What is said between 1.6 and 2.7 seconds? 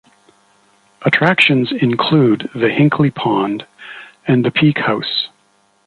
include the